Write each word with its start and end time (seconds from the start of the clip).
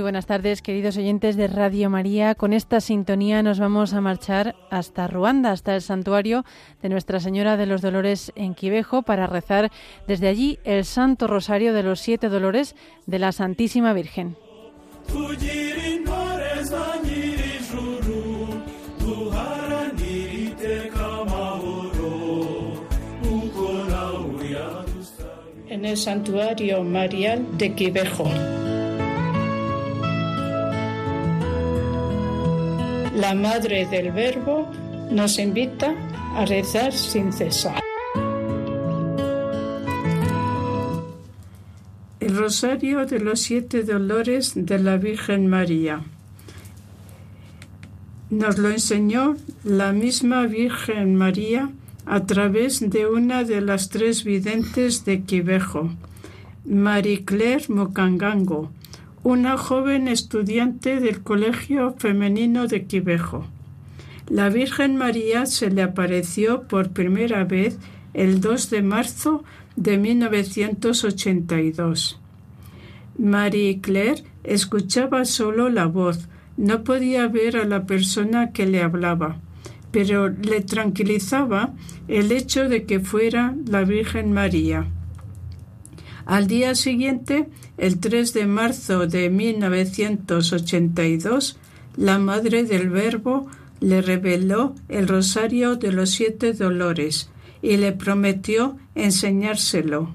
Muy 0.00 0.04
buenas 0.04 0.24
tardes, 0.24 0.62
queridos 0.62 0.96
oyentes 0.96 1.36
de 1.36 1.46
Radio 1.46 1.90
María. 1.90 2.34
Con 2.34 2.54
esta 2.54 2.80
sintonía 2.80 3.42
nos 3.42 3.58
vamos 3.58 3.92
a 3.92 4.00
marchar 4.00 4.56
hasta 4.70 5.06
Ruanda, 5.06 5.50
hasta 5.50 5.74
el 5.74 5.82
santuario 5.82 6.46
de 6.80 6.88
Nuestra 6.88 7.20
Señora 7.20 7.58
de 7.58 7.66
los 7.66 7.82
Dolores 7.82 8.32
en 8.34 8.54
Quivejo, 8.54 9.02
para 9.02 9.26
rezar 9.26 9.70
desde 10.06 10.28
allí 10.28 10.58
el 10.64 10.86
Santo 10.86 11.26
Rosario 11.26 11.74
de 11.74 11.82
los 11.82 12.00
Siete 12.00 12.30
Dolores 12.30 12.76
de 13.04 13.18
la 13.18 13.30
Santísima 13.32 13.92
Virgen. 13.92 14.38
En 25.68 25.84
el 25.84 25.96
santuario 25.98 26.84
marial 26.84 27.46
de 27.58 27.74
Quivejo. 27.74 28.59
La 33.14 33.34
Madre 33.34 33.86
del 33.86 34.12
Verbo 34.12 34.68
nos 35.10 35.38
invita 35.38 35.94
a 36.36 36.44
rezar 36.44 36.92
sin 36.92 37.32
cesar. 37.32 37.80
El 42.20 42.36
Rosario 42.36 43.06
de 43.06 43.18
los 43.18 43.40
Siete 43.40 43.82
Dolores 43.82 44.52
de 44.54 44.78
la 44.78 44.96
Virgen 44.96 45.48
María. 45.48 46.02
Nos 48.30 48.58
lo 48.58 48.70
enseñó 48.70 49.36
la 49.64 49.92
misma 49.92 50.46
Virgen 50.46 51.16
María 51.16 51.70
a 52.06 52.26
través 52.26 52.88
de 52.88 53.06
una 53.08 53.42
de 53.42 53.60
las 53.60 53.88
tres 53.88 54.22
videntes 54.22 55.04
de 55.04 55.22
Quivejo, 55.22 55.90
Marie 56.64 57.24
Claire 57.24 57.64
Mocangango, 57.68 58.70
una 59.22 59.58
joven 59.58 60.08
estudiante 60.08 60.98
del 60.98 61.22
Colegio 61.22 61.94
Femenino 61.98 62.66
de 62.66 62.86
Quivejo. 62.86 63.46
La 64.28 64.48
Virgen 64.48 64.96
María 64.96 65.44
se 65.44 65.70
le 65.70 65.82
apareció 65.82 66.62
por 66.62 66.88
primera 66.90 67.44
vez 67.44 67.78
el 68.14 68.40
2 68.40 68.70
de 68.70 68.80
marzo 68.82 69.44
de 69.76 69.98
1982. 69.98 72.18
Marie 73.18 73.82
Claire 73.82 74.24
escuchaba 74.42 75.26
solo 75.26 75.68
la 75.68 75.84
voz, 75.86 76.26
no 76.56 76.82
podía 76.82 77.28
ver 77.28 77.58
a 77.58 77.64
la 77.64 77.84
persona 77.84 78.52
que 78.52 78.64
le 78.64 78.82
hablaba, 78.82 79.36
pero 79.90 80.30
le 80.30 80.62
tranquilizaba 80.62 81.74
el 82.08 82.32
hecho 82.32 82.70
de 82.70 82.84
que 82.84 83.00
fuera 83.00 83.54
la 83.66 83.84
Virgen 83.84 84.32
María. 84.32 84.86
Al 86.30 86.46
día 86.46 86.74
siguiente, 86.76 87.48
el 87.76 87.98
3 87.98 88.32
de 88.34 88.46
marzo 88.46 89.08
de 89.08 89.30
1982, 89.30 91.58
la 91.96 92.20
Madre 92.20 92.62
del 92.62 92.88
Verbo 92.88 93.48
le 93.80 94.00
reveló 94.00 94.76
el 94.88 95.08
rosario 95.08 95.74
de 95.74 95.90
los 95.90 96.10
siete 96.10 96.52
dolores 96.52 97.30
y 97.62 97.78
le 97.78 97.90
prometió 97.90 98.78
enseñárselo. 98.94 100.14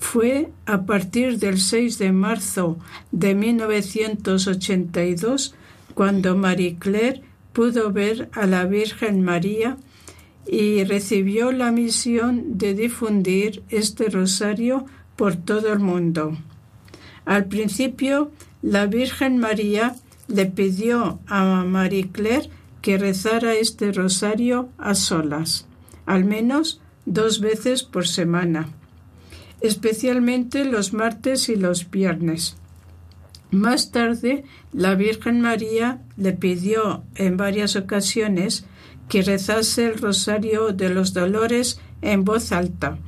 Fue 0.00 0.50
a 0.64 0.84
partir 0.84 1.38
del 1.38 1.60
6 1.60 1.98
de 1.98 2.10
marzo 2.10 2.76
de 3.12 3.36
1982 3.36 5.54
cuando 5.94 6.36
Marie 6.36 6.74
Claire 6.80 7.22
pudo 7.52 7.92
ver 7.92 8.30
a 8.32 8.46
la 8.46 8.64
Virgen 8.64 9.22
María 9.22 9.76
y 10.44 10.82
recibió 10.82 11.52
la 11.52 11.70
misión 11.70 12.58
de 12.58 12.74
difundir 12.74 13.62
este 13.68 14.08
rosario 14.08 14.86
por 15.16 15.36
todo 15.36 15.72
el 15.72 15.80
mundo. 15.80 16.36
Al 17.24 17.46
principio, 17.46 18.30
la 18.62 18.86
Virgen 18.86 19.38
María 19.38 19.96
le 20.28 20.46
pidió 20.46 21.20
a 21.26 21.64
Marie 21.64 22.08
Claire 22.10 22.50
que 22.82 22.98
rezara 22.98 23.54
este 23.54 23.92
rosario 23.92 24.68
a 24.78 24.94
solas, 24.94 25.66
al 26.04 26.24
menos 26.24 26.80
dos 27.04 27.40
veces 27.40 27.82
por 27.82 28.06
semana, 28.06 28.68
especialmente 29.60 30.64
los 30.64 30.92
martes 30.92 31.48
y 31.48 31.56
los 31.56 31.90
viernes. 31.90 32.56
Más 33.50 33.90
tarde, 33.92 34.44
la 34.72 34.94
Virgen 34.94 35.40
María 35.40 36.02
le 36.16 36.32
pidió 36.32 37.04
en 37.14 37.36
varias 37.36 37.76
ocasiones 37.76 38.66
que 39.08 39.22
rezase 39.22 39.86
el 39.86 39.98
rosario 39.98 40.72
de 40.72 40.88
los 40.88 41.12
dolores 41.14 41.80
en 42.02 42.24
voz 42.24 42.52
alta, 42.52 42.98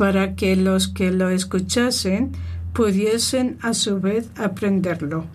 para 0.00 0.34
que 0.34 0.56
los 0.56 0.88
que 0.88 1.10
lo 1.10 1.28
escuchasen 1.28 2.32
pudiesen 2.72 3.58
a 3.60 3.74
su 3.74 4.00
vez 4.00 4.30
aprenderlo. 4.34 5.26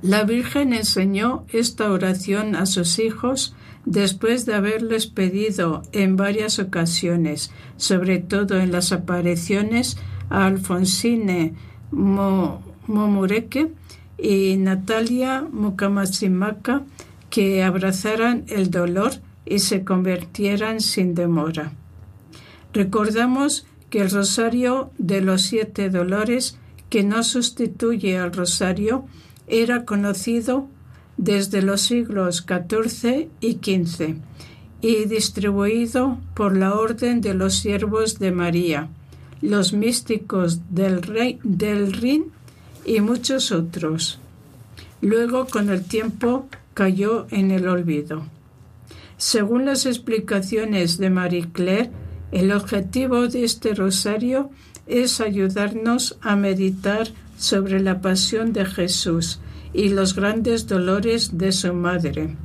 La 0.00 0.22
Virgen 0.22 0.72
enseñó 0.72 1.44
esta 1.52 1.90
oración 1.90 2.54
a 2.54 2.66
sus 2.66 3.00
hijos 3.00 3.56
después 3.84 4.46
de 4.46 4.54
haberles 4.54 5.08
pedido 5.08 5.82
en 5.90 6.14
varias 6.14 6.60
ocasiones, 6.60 7.50
sobre 7.76 8.20
todo 8.20 8.60
en 8.60 8.70
las 8.70 8.92
apariciones 8.92 9.96
a 10.30 10.46
Alfonsine 10.46 11.54
Momureke 11.90 13.72
y 14.18 14.56
Natalia 14.56 15.44
Mukamatsimaka 15.50 16.82
que 17.28 17.64
abrazaran 17.64 18.44
el 18.46 18.70
dolor 18.70 19.14
y 19.44 19.58
se 19.58 19.82
convirtieran 19.82 20.78
sin 20.78 21.16
demora. 21.16 21.72
Recordamos 22.72 23.66
que 23.90 24.00
el 24.00 24.10
rosario 24.10 24.90
de 24.98 25.20
los 25.20 25.42
siete 25.42 25.90
dolores, 25.90 26.58
que 26.88 27.02
no 27.02 27.22
sustituye 27.22 28.18
al 28.18 28.32
rosario, 28.32 29.04
era 29.46 29.84
conocido 29.84 30.68
desde 31.16 31.62
los 31.62 31.82
siglos 31.82 32.46
XIV 32.46 33.28
y 33.40 33.52
XV 33.52 34.16
y 34.80 35.04
distribuido 35.04 36.18
por 36.34 36.56
la 36.56 36.74
Orden 36.74 37.20
de 37.20 37.34
los 37.34 37.54
Siervos 37.54 38.18
de 38.18 38.32
María, 38.32 38.88
los 39.40 39.72
místicos 39.72 40.60
del, 40.70 41.02
rey, 41.02 41.38
del 41.44 41.92
Rin 41.92 42.26
y 42.84 43.00
muchos 43.00 43.52
otros. 43.52 44.18
Luego, 45.00 45.46
con 45.46 45.70
el 45.70 45.84
tiempo, 45.84 46.48
cayó 46.74 47.26
en 47.30 47.50
el 47.50 47.68
olvido. 47.68 48.24
Según 49.18 49.66
las 49.66 49.86
explicaciones 49.86 50.98
de 50.98 51.10
Marie 51.10 51.48
Claire, 51.52 51.90
el 52.32 52.50
objetivo 52.50 53.28
de 53.28 53.44
este 53.44 53.74
rosario 53.74 54.50
es 54.86 55.20
ayudarnos 55.20 56.18
a 56.22 56.34
meditar 56.34 57.08
sobre 57.36 57.78
la 57.80 58.00
pasión 58.00 58.52
de 58.52 58.64
Jesús 58.64 59.40
y 59.72 59.90
los 59.90 60.14
grandes 60.14 60.66
dolores 60.66 61.38
de 61.38 61.52
su 61.52 61.72
madre. 61.74 62.36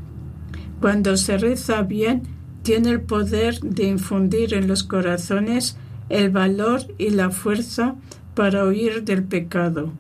Cuando 0.80 1.18
se 1.18 1.38
reza 1.38 1.82
bien, 1.82 2.24
tiene 2.64 2.92
el 2.92 3.02
poder 3.02 3.60
de 3.62 3.86
infundir 3.86 4.54
en 4.54 4.68
los 4.68 4.84
corazones 4.84 5.78
el 6.10 6.30
valor 6.30 6.82
y 6.98 7.10
la 7.10 7.30
fuerza 7.30 7.96
para 8.36 8.66
huir 8.66 9.04
del 9.04 9.24
pecado, 9.24 9.94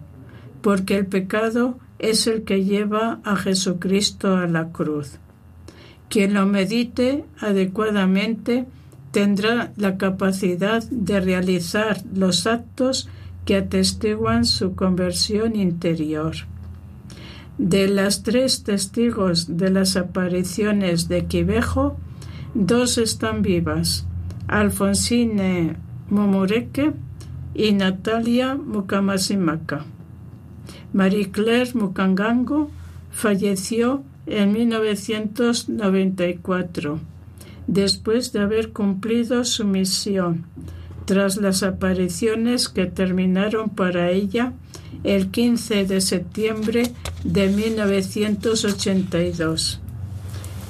porque 0.62 0.98
el 0.98 1.08
pecado 1.08 1.80
es 1.98 2.28
el 2.28 2.44
que 2.44 2.64
lleva 2.64 3.19
a 3.24 3.36
Jesucristo 3.36 4.36
a 4.36 4.48
la 4.48 4.69
cruz. 4.72 5.18
Quien 6.09 6.34
lo 6.34 6.46
medite 6.46 7.25
adecuadamente 7.40 8.66
tendrá 9.18 9.74
la 9.78 9.98
capacidad 9.98 10.84
de 10.92 11.20
realizar 11.20 12.04
los 12.14 12.46
actos 12.46 13.10
que 13.46 13.56
atestiguan 13.56 14.46
su 14.46 14.76
conversión 14.76 15.56
interior. 15.56 16.36
De 17.58 17.88
las 17.88 18.22
tres 18.22 18.64
testigos 18.64 19.58
de 19.58 19.72
las 19.72 19.98
apariciones 19.98 21.10
de 21.10 21.25
Quivejo, 21.25 21.98
dos 22.54 23.00
están 23.00 23.42
vivas, 23.42 24.06
Alfonsine 24.48 25.78
Momureke 26.12 26.94
y 27.56 27.72
Natalia 27.72 28.54
Mukamasimaka. 28.54 29.84
Marie 30.94 31.31
Claire 31.31 31.72
Mukangango 31.74 32.70
falleció 33.10 34.04
en 34.28 34.54
1994 34.54 37.17
después 37.68 38.34
de 38.34 38.40
haber 38.40 38.72
cumplido 38.72 39.46
su 39.46 39.66
misión, 39.66 40.46
tras 41.06 41.38
las 41.38 41.62
apariciones 41.64 42.69
que 42.69 42.86
terminaron 42.86 43.69
para 43.69 44.12
ella 44.12 44.54
el 45.04 45.30
15 45.30 45.86
de 45.86 46.02
septiembre 46.02 46.92
de 47.24 47.50
1982. 47.50 49.80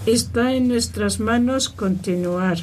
Está 0.05 0.53
en 0.53 0.67
nuestras 0.67 1.19
manos 1.19 1.69
continuar. 1.69 2.59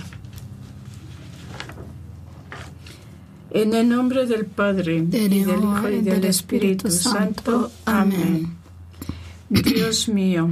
En 3.51 3.75
el 3.75 3.89
nombre 3.89 4.27
del 4.27 4.47
Padre, 4.47 4.97
y 4.97 5.03
del 5.03 5.33
Hijo 5.33 5.89
y 5.89 6.01
del 6.01 6.25
Espíritu 6.25 6.91
Santo. 6.91 7.71
Amén. 7.85 8.57
Dios 9.49 10.09
mío, 10.09 10.51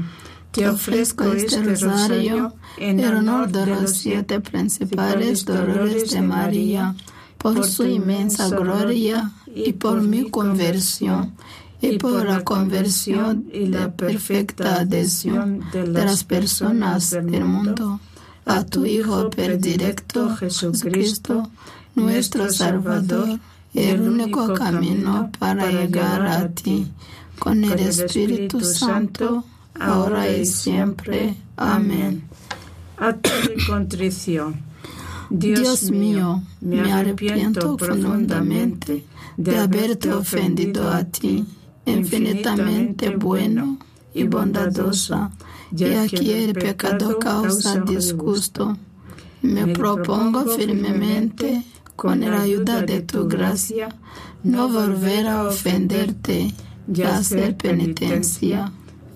te 0.52 0.68
ofrezco 0.68 1.24
este, 1.32 1.56
este 1.56 1.86
rosario 1.86 2.54
en 2.76 3.04
honor 3.04 3.50
de 3.50 3.66
los 3.66 3.92
siete 3.92 4.40
principales 4.40 5.44
dolores 5.44 6.10
de 6.10 6.20
María, 6.20 6.94
por 7.38 7.66
su 7.66 7.84
inmensa 7.84 8.48
gloria 8.50 9.32
y 9.54 9.72
por 9.72 10.02
mi 10.02 10.30
conversión, 10.30 11.32
y 11.80 11.98
por 11.98 12.26
la 12.26 12.44
conversión 12.44 13.46
y 13.52 13.66
la 13.66 13.92
perfecta 13.92 14.80
adhesión 14.80 15.64
de 15.72 15.86
las 15.86 16.22
personas 16.22 17.10
del 17.10 17.44
mundo. 17.44 17.98
a 18.44 18.66
tu 18.66 18.84
Hijo 18.84 19.30
predilecto 19.30 20.36
Jesucristo, 20.36 21.48
nuestro 21.94 22.52
Salvador, 22.52 23.38
el 23.72 24.00
único 24.02 24.52
camino 24.52 25.30
para 25.38 25.70
llegar 25.70 26.26
a 26.26 26.48
ti, 26.48 26.88
con 27.38 27.64
el 27.64 27.78
Espíritu 27.78 28.60
Santo, 28.60 29.44
ahora 29.78 30.30
y 30.30 30.46
siempre. 30.46 31.36
Amén. 31.56 32.24
Acto 32.96 33.30
de 33.48 33.56
contrición. 33.66 34.62
Dios 35.30 35.90
mío, 35.90 36.42
me 36.60 36.92
arrepiento 36.92 37.76
profundamente 37.76 39.06
de 39.36 39.58
haberte 39.58 40.12
ofendido 40.12 40.90
a 40.90 41.04
ti, 41.04 41.46
infinitamente 41.86 43.16
bueno 43.16 43.78
y 44.12 44.24
bondadosa, 44.24 45.30
y 45.74 45.84
aquí 45.94 46.32
el 46.32 46.52
pecado 46.52 47.18
causa 47.18 47.80
disgusto. 47.80 48.76
Me 49.40 49.68
propongo 49.68 50.44
firmemente, 50.54 51.62
con 51.96 52.20
la 52.20 52.42
ayuda 52.42 52.82
de 52.82 53.00
tu 53.00 53.26
gracia, 53.26 53.88
no 54.44 54.68
volver 54.68 55.26
a 55.28 55.44
ofenderte 55.44 56.52
y 56.92 57.02
hacer 57.02 57.56
penitencia. 57.56 58.70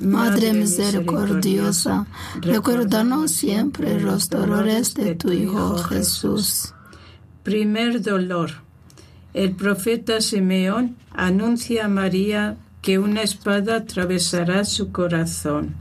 Madre 0.00 0.52
misericordiosa, 0.52 2.06
recuérdanos 2.42 3.30
siempre 3.30 3.98
los 3.98 4.28
dolores 4.28 4.94
de 4.94 5.14
tu 5.14 5.32
Hijo 5.32 5.78
Jesús. 5.78 6.74
Primer 7.42 8.02
dolor. 8.02 8.50
El 9.32 9.52
profeta 9.52 10.20
Simeón 10.20 10.96
anuncia 11.12 11.86
a 11.86 11.88
María 11.88 12.58
que 12.82 12.98
una 12.98 13.22
espada 13.22 13.76
atravesará 13.76 14.64
su 14.64 14.92
corazón. 14.92 15.74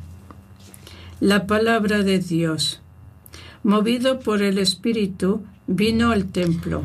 La 1.19 1.45
palabra 1.45 2.01
de 2.01 2.19
Dios. 2.19 2.81
Movido 3.63 4.19
por 4.19 4.41
el 4.41 4.59
Espíritu, 4.59 5.44
vino 5.68 6.11
al 6.11 6.27
templo, 6.27 6.83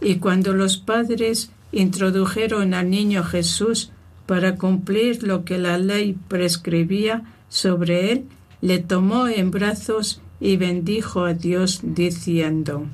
y 0.00 0.16
cuando 0.16 0.52
los 0.52 0.76
padres 0.76 1.50
introdujeron 1.72 2.72
al 2.72 2.88
niño 2.88 3.24
Jesús 3.24 3.90
para 4.28 4.56
cumplir 4.56 5.22
lo 5.22 5.46
que 5.46 5.56
la 5.56 5.78
ley 5.78 6.14
prescribía 6.28 7.22
sobre 7.48 8.12
él, 8.12 8.24
le 8.60 8.78
tomó 8.78 9.26
en 9.26 9.50
brazos 9.50 10.20
y 10.38 10.58
bendijo 10.58 11.24
a 11.24 11.32
Dios 11.32 11.80
diciendo, 11.82 12.88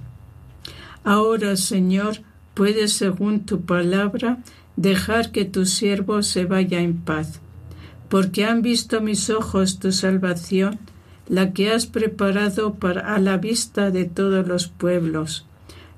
Ahora, 1.02 1.56
Señor, 1.56 2.18
puedes, 2.54 2.92
según 2.92 3.46
tu 3.46 3.62
palabra, 3.62 4.38
dejar 4.76 5.32
que 5.32 5.44
tu 5.44 5.66
siervo 5.66 6.22
se 6.22 6.44
vaya 6.44 6.80
en 6.80 6.98
paz, 6.98 7.40
porque 8.08 8.44
han 8.44 8.62
visto 8.62 9.00
mis 9.00 9.28
ojos 9.28 9.80
tu 9.80 9.90
salvación, 9.90 10.78
la 11.28 11.52
que 11.52 11.72
has 11.72 11.86
preparado 11.86 12.74
para 12.74 13.12
a 13.12 13.18
la 13.18 13.38
vista 13.38 13.90
de 13.90 14.04
todos 14.04 14.46
los 14.46 14.68
pueblos, 14.68 15.46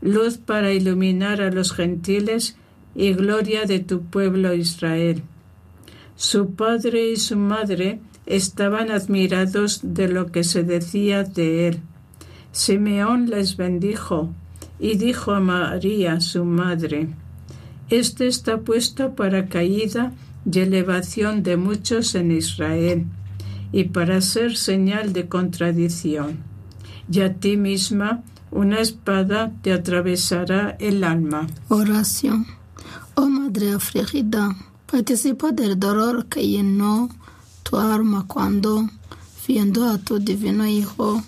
luz 0.00 0.38
para 0.38 0.72
iluminar 0.72 1.42
a 1.42 1.50
los 1.50 1.74
gentiles 1.74 2.56
y 2.96 3.12
gloria 3.12 3.66
de 3.66 3.81
tu 3.81 4.02
pueblo 4.02 4.54
Israel. 4.54 5.22
Su 6.16 6.54
padre 6.54 7.10
y 7.10 7.16
su 7.16 7.37
madre 7.37 8.00
estaban 8.25 8.90
admirados 8.90 9.81
de 9.82 10.08
lo 10.08 10.32
que 10.32 10.44
se 10.44 10.62
decía 10.62 11.22
de 11.22 11.69
él. 11.69 11.81
Simeón 12.52 13.28
les 13.28 13.56
bendijo 13.56 14.31
y 14.81 14.96
dijo 14.96 15.32
a 15.32 15.40
María, 15.40 16.20
su 16.20 16.44
madre, 16.44 17.08
Este 17.90 18.26
está 18.26 18.58
puesto 18.58 19.14
para 19.14 19.46
caída 19.46 20.12
y 20.50 20.58
elevación 20.60 21.42
de 21.42 21.56
muchos 21.56 22.14
en 22.14 22.31
Israel, 22.31 23.04
y 23.72 23.84
para 23.84 24.20
ser 24.20 24.56
señal 24.56 25.12
de 25.12 25.28
contradicción. 25.28 26.38
Y 27.10 27.20
a 27.20 27.34
ti 27.34 27.56
misma 27.56 28.22
una 28.50 28.81
espada 28.81 29.52
te 29.62 29.72
atravesará 29.72 30.76
el 30.81 31.04
alma. 31.04 31.46
Oración. 31.69 32.46
Oh 33.18 33.30
Madre 33.30 33.72
afligida, 33.72 34.54
participa 34.84 35.50
del 35.50 35.80
dolor 35.80 36.26
que 36.26 36.46
llenó 36.46 37.08
tu 37.62 37.78
alma 37.78 38.26
cuando, 38.28 38.90
viendo 39.48 39.88
a 39.88 39.96
tu 39.96 40.18
divino 40.18 40.66
Hijo, 40.66 41.23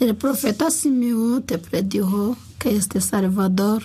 el 0.00 0.16
profeta 0.16 0.70
Simeón 0.70 1.42
te 1.42 1.58
predijo 1.58 2.38
que 2.58 2.74
este 2.74 3.02
Salvador, 3.02 3.82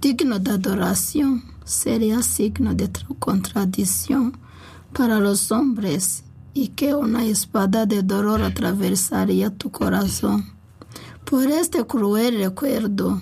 digno 0.00 0.38
de 0.38 0.52
adoración, 0.52 1.44
sería 1.66 2.22
signo 2.22 2.72
de 2.72 2.88
contradicción 3.18 4.38
para 4.94 5.20
los 5.20 5.52
hombres 5.52 6.24
y 6.54 6.68
que 6.68 6.94
una 6.94 7.26
espada 7.26 7.84
de 7.84 8.02
dolor 8.02 8.40
atravesaría 8.40 9.50
tu 9.50 9.70
corazón. 9.70 10.46
Por 11.26 11.48
este 11.48 11.84
cruel 11.84 12.38
recuerdo, 12.38 13.20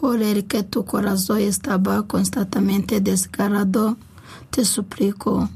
por 0.00 0.22
el 0.22 0.44
que 0.46 0.62
tu 0.62 0.84
corazón 0.84 1.40
estaba 1.40 2.06
constantemente 2.06 3.00
desgarrado, 3.00 3.96
te 4.50 4.64
suplico, 4.64 5.48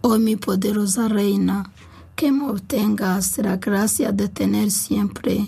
oh 0.00 0.18
mi 0.18 0.36
poderosa 0.36 1.08
reina, 1.08 1.70
que 2.16 2.32
me 2.32 2.48
obtengas 2.48 3.38
la 3.38 3.58
gracia 3.58 4.12
de 4.12 4.28
tener 4.28 4.70
siempre 4.70 5.46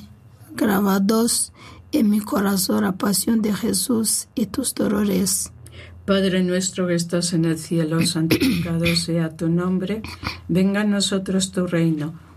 grabados 0.54 1.52
en 1.90 2.10
mi 2.10 2.20
corazón 2.20 2.84
la 2.84 2.92
pasión 2.92 3.42
de 3.42 3.54
Jesús 3.54 4.28
y 4.34 4.46
tus 4.46 4.74
dolores. 4.74 5.50
Padre 6.04 6.42
nuestro 6.42 6.86
que 6.86 6.94
estás 6.94 7.32
en 7.32 7.44
el 7.44 7.58
cielo, 7.58 8.04
santificado 8.06 8.86
sea 8.96 9.36
tu 9.36 9.48
nombre, 9.48 10.02
venga 10.48 10.82
a 10.82 10.84
nosotros 10.84 11.50
tu 11.50 11.66
reino 11.66 12.27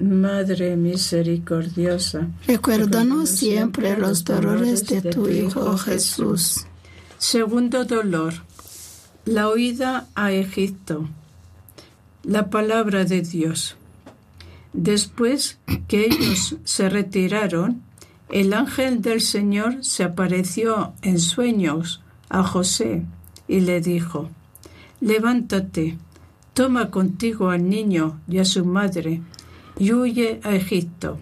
Madre 0.00 0.76
misericordiosa, 0.76 2.28
Recuérdanos 2.46 3.28
siempre 3.28 3.98
los 3.98 4.24
dolores 4.24 4.86
de 4.86 5.02
tu 5.02 5.28
Hijo 5.28 5.76
Jesús. 5.76 6.64
Segundo 7.18 7.84
dolor, 7.84 8.32
la 9.26 9.50
huida 9.50 10.08
a 10.14 10.32
Egipto. 10.32 11.06
La 12.22 12.48
palabra 12.48 13.04
de 13.04 13.20
Dios. 13.20 13.76
Después 14.72 15.58
que 15.86 16.06
ellos 16.06 16.56
se 16.64 16.88
retiraron, 16.88 17.82
el 18.30 18.54
ángel 18.54 19.02
del 19.02 19.20
Señor 19.20 19.84
se 19.84 20.04
apareció 20.04 20.94
en 21.02 21.20
sueños 21.20 22.00
a 22.30 22.42
José 22.42 23.02
y 23.48 23.60
le 23.60 23.82
dijo, 23.82 24.30
Levántate, 25.00 25.98
toma 26.54 26.90
contigo 26.90 27.50
al 27.50 27.68
niño 27.68 28.20
y 28.28 28.38
a 28.38 28.44
su 28.44 28.64
madre, 28.64 29.20
y 29.80 29.92
huye 29.92 30.38
a 30.44 30.54
Egipto, 30.54 31.18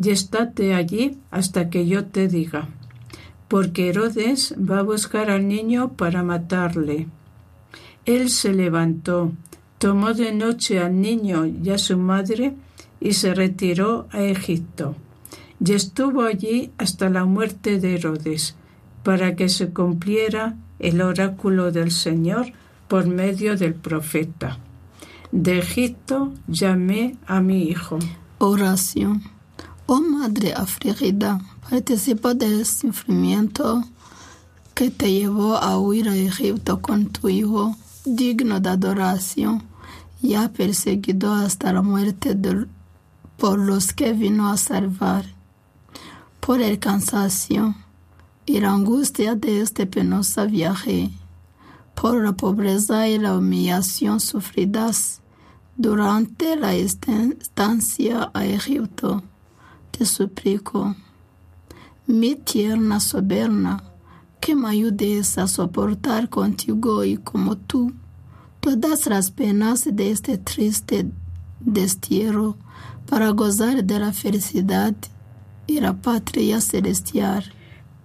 y 0.00 0.10
estate 0.10 0.74
allí 0.74 1.18
hasta 1.32 1.70
que 1.70 1.88
yo 1.88 2.04
te 2.04 2.28
diga, 2.28 2.68
porque 3.48 3.88
Herodes 3.88 4.54
va 4.56 4.78
a 4.78 4.82
buscar 4.82 5.28
al 5.28 5.48
niño 5.48 5.94
para 5.94 6.22
matarle. 6.22 7.08
Él 8.04 8.30
se 8.30 8.54
levantó, 8.54 9.32
tomó 9.78 10.14
de 10.14 10.30
noche 10.30 10.78
al 10.78 11.00
niño 11.00 11.46
y 11.46 11.70
a 11.70 11.78
su 11.78 11.98
madre, 11.98 12.54
y 13.00 13.14
se 13.14 13.34
retiró 13.34 14.06
a 14.12 14.22
Egipto 14.22 14.94
y 15.64 15.72
estuvo 15.72 16.22
allí 16.22 16.72
hasta 16.78 17.08
la 17.08 17.24
muerte 17.24 17.80
de 17.80 17.94
Herodes, 17.94 18.54
para 19.02 19.36
que 19.36 19.48
se 19.48 19.70
cumpliera 19.70 20.56
el 20.78 21.00
oráculo 21.00 21.70
del 21.72 21.90
Señor 21.90 22.46
por 22.88 23.06
medio 23.06 23.56
del 23.56 23.74
profeta. 23.74 24.58
De 25.36 25.58
Egipto 25.58 26.32
llamé 26.46 27.16
a 27.26 27.40
mi 27.40 27.64
hijo. 27.64 27.98
Oración. 28.38 29.20
Oh 29.86 30.00
Madre 30.00 30.54
afligida, 30.54 31.40
participa 31.68 32.34
del 32.34 32.64
sufrimiento 32.64 33.82
que 34.74 34.92
te 34.92 35.10
llevó 35.10 35.56
a 35.56 35.76
huir 35.76 36.08
a 36.08 36.14
Egipto 36.14 36.80
con 36.80 37.06
tu 37.06 37.28
hijo, 37.28 37.76
digno 38.04 38.60
de 38.60 38.68
adoración, 38.68 39.64
ya 40.22 40.52
perseguido 40.52 41.34
hasta 41.34 41.72
la 41.72 41.82
muerte 41.82 42.38
por 43.36 43.58
los 43.58 43.92
que 43.92 44.12
vino 44.12 44.48
a 44.48 44.56
salvar 44.56 45.24
por 46.38 46.60
el 46.60 46.78
cansancio 46.78 47.74
y 48.46 48.60
la 48.60 48.70
angustia 48.70 49.34
de 49.34 49.62
este 49.62 49.86
penoso 49.86 50.46
viaje, 50.46 51.10
por 51.96 52.22
la 52.22 52.34
pobreza 52.34 53.08
y 53.08 53.18
la 53.18 53.36
humillación 53.36 54.20
sufridas 54.20 55.22
durante 55.76 56.56
la 56.56 56.74
estancia 56.74 58.30
a 58.34 58.44
Egipto, 58.44 59.22
te 59.90 60.04
suplico, 60.04 60.94
mi 62.06 62.34
tierna 62.34 63.00
soberana, 63.00 63.82
que 64.40 64.54
me 64.54 64.68
ayudes 64.68 65.38
a 65.38 65.46
soportar 65.46 66.28
contigo 66.28 67.04
y 67.04 67.16
como 67.16 67.56
tú 67.56 67.92
todas 68.60 69.06
las 69.06 69.30
penas 69.30 69.88
de 69.90 70.10
este 70.10 70.36
triste 70.36 71.10
destierro 71.60 72.56
para 73.06 73.30
gozar 73.30 73.84
de 73.84 73.98
la 73.98 74.12
felicidad 74.12 74.94
y 75.66 75.80
la 75.80 75.94
patria 75.94 76.60
celestial. 76.60 77.53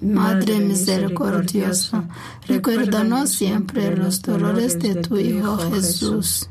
Madre 0.00 0.58
misericordiosa, 0.58 2.08
recuérdanos 2.48 3.30
siempre 3.30 3.96
los 3.96 4.22
dolores 4.22 4.78
de 4.78 4.96
tu 4.96 5.16
Hijo 5.16 5.56
Jesús. 5.70 6.48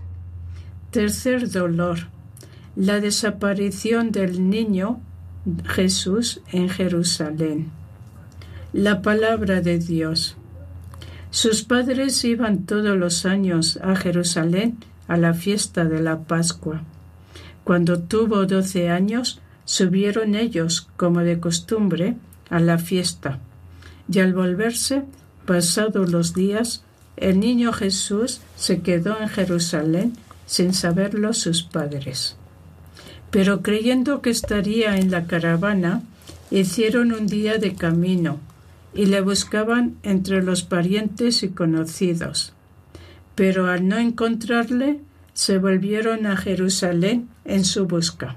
Tercer 0.92 1.52
dolor, 1.52 2.08
la 2.76 3.00
desaparición 3.00 4.12
del 4.12 4.50
niño 4.50 5.02
Jesús 5.66 6.42
en 6.52 6.70
Jerusalén. 6.70 7.72
La 8.72 9.02
palabra 9.02 9.62
de 9.62 9.78
Dios. 9.78 10.38
Sus 11.30 11.64
padres 11.64 12.24
iban 12.24 12.66
todos 12.66 12.98
los 12.98 13.26
años 13.26 13.78
a 13.84 13.96
Jerusalén 13.96 14.78
a 15.08 15.18
la 15.18 15.34
fiesta 15.34 15.84
de 15.86 16.02
la 16.02 16.22
Pascua. 16.22 16.84
Cuando 17.64 18.00
tuvo 18.00 18.46
doce 18.46 18.90
años, 18.90 19.42
subieron 19.66 20.36
ellos, 20.36 20.88
como 20.96 21.20
de 21.20 21.40
costumbre, 21.40 22.16
a 22.50 22.60
la 22.60 22.78
fiesta. 22.78 23.40
Y 24.12 24.20
al 24.20 24.34
volverse, 24.34 25.04
pasados 25.46 26.12
los 26.12 26.34
días, 26.34 26.84
el 27.18 27.40
niño 27.40 27.74
Jesús 27.74 28.42
se 28.56 28.82
quedó 28.82 29.20
en 29.20 29.30
Jerusalén 29.30 30.14
sin 30.46 30.74
saberlo 30.74 31.34
sus 31.34 31.64
padres. 31.64 32.36
Pero 33.32 33.62
creyendo 33.62 34.22
que 34.22 34.30
estaría 34.30 34.98
en 34.98 35.10
la 35.10 35.26
caravana, 35.26 36.04
hicieron 36.52 37.12
un 37.14 37.28
día 37.28 37.58
de 37.58 37.74
camino 37.76 38.40
y 38.94 39.08
le 39.08 39.22
buscaban 39.22 39.98
entre 40.04 40.44
los 40.44 40.64
parientes 40.64 41.44
y 41.44 41.50
conocidos. 41.50 42.54
Pero 43.36 43.68
al 43.68 43.88
no 43.88 43.98
encontrarle, 43.98 45.00
se 45.34 45.58
volvieron 45.58 46.28
a 46.28 46.38
Jerusalén 46.38 47.28
en 47.46 47.66
su 47.66 47.88
busca. 47.88 48.36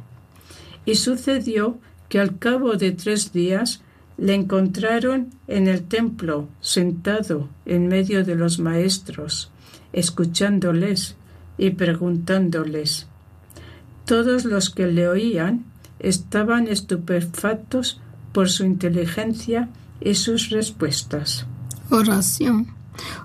Y 0.87 0.95
sucedió 0.95 1.79
que 2.09 2.21
al 2.21 2.39
cabo 2.39 2.77
de 2.77 2.93
tres 2.93 3.33
días 3.33 3.83
le 4.19 4.35
encontraron 4.35 5.31
en 5.47 5.69
el 5.69 5.83
templo, 5.83 6.49
sentado 6.61 7.49
en 7.67 7.89
medio 7.89 8.25
de 8.25 8.35
los 8.35 8.59
maestros, 8.59 9.51
escuchándoles 9.93 11.17
y 11.59 11.71
preguntándoles. 11.71 13.07
Todos 14.05 14.45
los 14.45 14.71
que 14.71 14.87
le 14.87 15.09
oían 15.09 15.65
estaban 15.99 16.69
estupefactos 16.69 18.01
por 18.33 18.49
su 18.49 18.65
inteligencia 18.65 19.69
y 20.01 20.15
sus 20.15 20.51
respuestas. 20.51 21.47
Oración. 21.91 22.69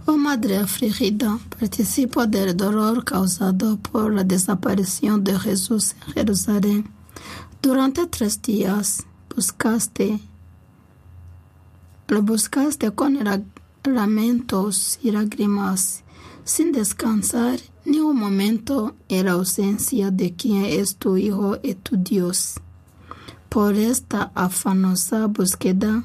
Oh 0.05 0.17
Madre 0.17 0.57
afligida, 0.57 1.39
participo 1.59 2.25
del 2.27 2.57
dolor 2.57 3.05
causado 3.05 3.77
por 3.77 4.13
la 4.13 4.23
desaparición 4.23 5.23
de 5.23 5.39
Jesús 5.39 5.95
en 6.07 6.13
Jerusalén. 6.13 6.89
Durante 7.61 8.07
tres 8.07 8.41
días 8.41 9.05
buscaste, 9.33 10.19
lo 12.11 12.21
buscaste 12.23 12.91
con 12.91 13.17
lamentos 13.85 14.99
y 15.01 15.11
lágrimas, 15.11 16.03
sin 16.43 16.73
descansar 16.73 17.57
ni 17.85 18.01
un 18.01 18.17
momento 18.17 18.97
en 19.07 19.27
la 19.27 19.31
ausencia 19.31 20.11
de 20.11 20.33
quien 20.35 20.65
es 20.65 20.97
tu 20.97 21.15
Hijo 21.15 21.57
y 21.63 21.75
tu 21.75 21.95
Dios. 21.95 22.55
Por 23.47 23.75
esta 23.75 24.29
afanosa 24.35 25.27
búsqueda, 25.27 26.03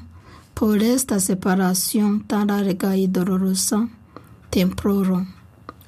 por 0.53 0.81
esta 0.81 1.19
separación 1.19 2.23
tan 2.25 2.47
larga 2.47 2.95
y 2.95 3.07
dolorosa, 3.07 3.89
te 4.49 4.61
imploro, 4.61 5.27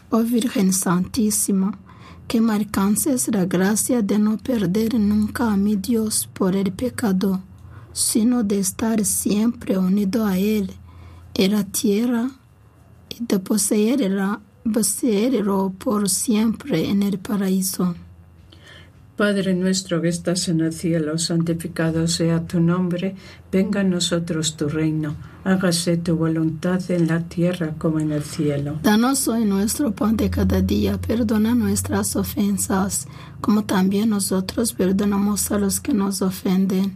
oh 0.09 0.23
Virgen 0.23 0.73
Santísima, 0.73 1.79
que 2.27 2.41
me 2.41 2.55
alcances 2.55 3.29
la 3.29 3.45
gracia 3.45 4.01
de 4.01 4.19
no 4.19 4.37
perder 4.37 4.99
nunca 4.99 5.53
a 5.53 5.55
mi 5.55 5.77
Dios 5.77 6.27
por 6.33 6.57
el 6.57 6.73
pecado, 6.73 7.41
sino 7.93 8.43
de 8.43 8.59
estar 8.59 9.03
siempre 9.05 9.77
unido 9.77 10.25
a 10.25 10.37
Él 10.37 10.71
en 11.33 11.51
la 11.51 11.63
tierra 11.63 12.29
y 13.09 13.23
de 13.25 13.39
poseerla, 13.39 14.41
poseerlo 14.71 15.73
por 15.77 16.09
siempre 16.09 16.89
en 16.89 17.03
el 17.03 17.19
paraíso. 17.19 17.95
Padre 19.19 19.53
nuestro 19.53 20.01
que 20.01 20.07
estás 20.07 20.47
en 20.47 20.61
el 20.61 20.71
cielo, 20.71 21.17
santificado 21.17 22.07
sea 22.07 22.45
tu 22.45 22.61
nombre, 22.61 23.15
venga 23.51 23.81
a 23.81 23.83
nosotros 23.83 24.55
tu 24.55 24.69
reino, 24.69 25.17
hágase 25.43 25.97
tu 25.97 26.15
voluntad 26.15 26.79
en 26.89 27.07
la 27.07 27.19
tierra 27.27 27.73
como 27.77 27.99
en 27.99 28.13
el 28.13 28.23
cielo. 28.23 28.79
Danos 28.81 29.27
hoy 29.27 29.43
nuestro 29.43 29.91
pan 29.91 30.15
de 30.15 30.29
cada 30.29 30.61
día, 30.61 30.97
perdona 31.01 31.53
nuestras 31.53 32.15
ofensas, 32.15 33.09
como 33.41 33.65
también 33.65 34.09
nosotros 34.09 34.71
perdonamos 34.71 35.51
a 35.51 35.59
los 35.59 35.81
que 35.81 35.93
nos 35.93 36.21
ofenden. 36.21 36.95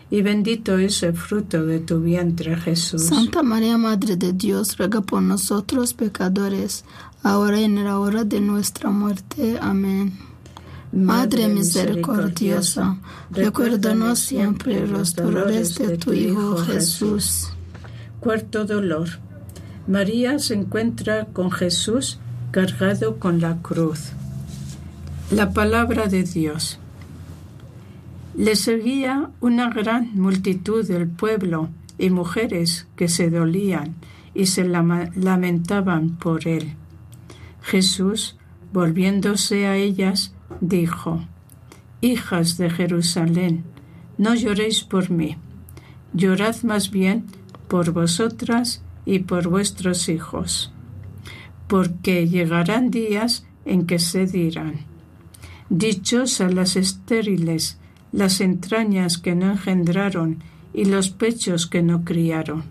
y 0.11 0.21
bendito 0.21 0.77
es 0.77 1.01
el 1.03 1.13
fruto 1.13 1.65
de 1.65 1.79
tu 1.79 2.01
vientre, 2.01 2.57
Jesús. 2.57 3.03
Santa 3.03 3.43
María, 3.43 3.77
Madre 3.77 4.17
de 4.17 4.33
Dios, 4.33 4.77
ruega 4.77 4.99
por 4.99 5.21
nosotros 5.21 5.93
pecadores, 5.93 6.83
ahora 7.23 7.61
y 7.61 7.63
en 7.63 7.81
la 7.81 7.97
hora 7.97 8.25
de 8.25 8.41
nuestra 8.41 8.89
muerte. 8.89 9.57
Amén. 9.61 10.11
Madre 10.91 11.47
misericordiosa, 11.47 12.97
recuérdanos 13.29 14.19
siempre 14.19 14.85
los 14.85 15.15
dolores 15.15 15.75
de 15.75 15.97
tu 15.97 16.11
Hijo 16.11 16.57
Jesús. 16.57 17.47
Cuarto 18.19 18.65
dolor. 18.65 19.07
María 19.87 20.37
se 20.39 20.55
encuentra 20.55 21.27
con 21.27 21.49
Jesús 21.51 22.19
cargado 22.51 23.17
con 23.17 23.39
la 23.39 23.61
cruz. 23.61 24.09
La 25.31 25.51
palabra 25.53 26.07
de 26.07 26.23
Dios. 26.23 26.80
Le 28.35 28.55
seguía 28.55 29.31
una 29.41 29.69
gran 29.69 30.15
multitud 30.15 30.87
del 30.87 31.09
pueblo 31.09 31.69
y 31.97 32.09
mujeres 32.09 32.87
que 32.95 33.07
se 33.07 33.29
dolían 33.29 33.95
y 34.33 34.45
se 34.45 34.63
lamentaban 34.63 36.17
por 36.17 36.47
él. 36.47 36.75
Jesús, 37.61 38.37
volviéndose 38.71 39.67
a 39.67 39.75
ellas, 39.75 40.33
dijo, 40.61 41.25
Hijas 41.99 42.57
de 42.57 42.69
Jerusalén, 42.69 43.63
no 44.17 44.33
lloréis 44.33 44.83
por 44.83 45.11
mí, 45.11 45.37
llorad 46.13 46.55
más 46.63 46.89
bien 46.89 47.25
por 47.67 47.91
vosotras 47.91 48.83
y 49.05 49.19
por 49.19 49.47
vuestros 49.49 50.09
hijos, 50.09 50.71
porque 51.67 52.27
llegarán 52.27 52.91
días 52.91 53.45
en 53.65 53.85
que 53.85 53.99
se 53.99 54.25
dirán, 54.25 54.85
Dichosas 55.69 56.53
las 56.53 56.75
estériles, 56.75 57.79
las 58.11 58.41
entrañas 58.41 59.17
que 59.17 59.35
no 59.35 59.51
engendraron 59.51 60.43
y 60.73 60.85
los 60.85 61.09
pechos 61.09 61.67
que 61.67 61.81
no 61.81 62.03
criaron. 62.03 62.63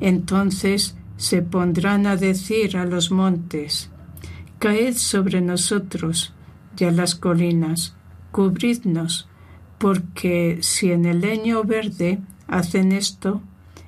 Entonces 0.00 0.96
se 1.16 1.42
pondrán 1.42 2.06
a 2.06 2.16
decir 2.16 2.76
a 2.76 2.84
los 2.84 3.10
montes, 3.10 3.90
Caed 4.58 4.96
sobre 4.96 5.40
nosotros 5.40 6.32
y 6.78 6.84
a 6.84 6.90
las 6.90 7.14
colinas, 7.14 7.94
cubridnos, 8.32 9.28
porque 9.78 10.58
si 10.62 10.92
en 10.92 11.04
el 11.04 11.20
leño 11.20 11.62
verde 11.64 12.20
hacen 12.48 12.92
esto, 12.92 13.42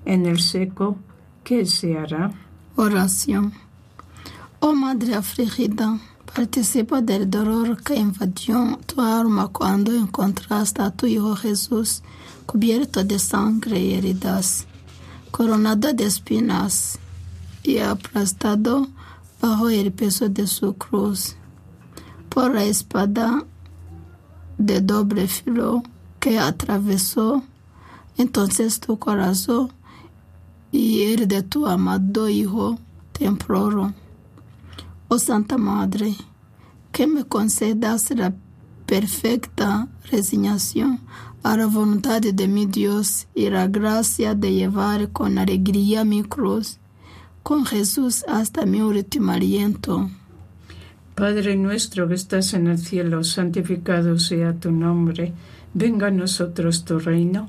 en 0.05 0.27
el 0.27 0.41
seco, 0.41 0.99
¿qué 1.45 1.67
se 1.67 1.97
hará? 1.97 2.33
Oración. 2.77 3.53
Oh 4.61 4.75
Madre 4.75 5.15
afligida, 5.15 5.99
Participa 6.35 7.01
del 7.01 7.29
dolor 7.29 7.83
que 7.83 7.97
invadió 7.97 8.79
tu 8.87 9.01
alma 9.01 9.49
cuando 9.49 9.93
encontraste 9.93 10.83
a 10.83 10.91
tu 10.91 11.07
Hijo 11.07 11.35
Jesús 11.35 12.03
cubierto 12.47 13.05
de 13.05 13.19
sangre 13.19 13.81
y 13.81 13.95
heridas, 13.95 14.67
coronado 15.31 15.93
de 15.93 16.05
espinas 16.05 16.99
y 17.63 17.79
aplastado 17.79 18.89
bajo 19.41 19.69
el 19.69 19.93
peso 19.93 20.29
de 20.29 20.47
su 20.47 20.75
cruz. 20.75 21.37
Por 22.29 22.55
la 22.55 22.65
espada 22.65 23.45
de 24.59 24.81
doble 24.81 25.27
filo 25.29 25.83
que 26.21 26.39
atravesó 26.39 27.43
entonces 28.17 28.81
tu 28.81 28.99
corazón 28.99 29.73
y 30.73 31.03
el 31.13 31.29
de 31.29 31.43
tu 31.43 31.67
amado 31.67 32.29
Hijo 32.29 32.79
temprano. 33.13 33.95
Oh 35.11 35.19
Santa 35.19 35.57
Madre, 35.57 36.15
que 36.93 37.07
me 37.07 37.25
concedas 37.25 38.11
la 38.11 38.35
perfecta 38.85 39.89
resignación 40.11 41.01
a 41.43 41.57
la 41.57 41.65
voluntad 41.65 42.21
de 42.21 42.47
mi 42.47 42.67
Dios 42.67 43.27
y 43.35 43.49
la 43.49 43.69
gracia 43.69 44.35
de 44.35 44.53
llevar 44.53 45.11
con 45.11 45.39
alegría 45.39 46.05
mi 46.05 46.25
cruz, 46.25 46.79
con 47.43 47.65
Jesús 47.65 48.23
hasta 48.29 48.67
mi 48.67 48.83
último 48.83 49.33
aliento. 49.33 50.11
Padre 51.15 51.57
nuestro 51.57 52.07
que 52.07 52.15
estás 52.15 52.53
en 52.53 52.67
el 52.67 52.77
cielo, 52.77 53.25
santificado 53.25 54.19
sea 54.19 54.61
tu 54.61 54.71
nombre, 54.71 55.33
venga 55.73 56.09
a 56.09 56.11
nosotros 56.11 56.85
tu 56.85 56.99
reino 56.99 57.49